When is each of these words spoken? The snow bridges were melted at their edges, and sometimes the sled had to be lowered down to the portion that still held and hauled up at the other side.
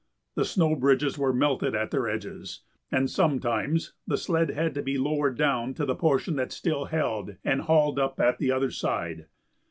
The 0.33 0.45
snow 0.45 0.75
bridges 0.75 1.19
were 1.19 1.31
melted 1.31 1.75
at 1.75 1.91
their 1.91 2.09
edges, 2.09 2.61
and 2.91 3.07
sometimes 3.07 3.93
the 4.07 4.17
sled 4.17 4.49
had 4.49 4.73
to 4.73 4.81
be 4.81 4.97
lowered 4.97 5.37
down 5.37 5.75
to 5.75 5.85
the 5.85 5.93
portion 5.93 6.37
that 6.37 6.51
still 6.51 6.85
held 6.85 7.35
and 7.43 7.61
hauled 7.61 7.99
up 7.99 8.19
at 8.19 8.39
the 8.39 8.51
other 8.51 8.71
side. 8.71 9.27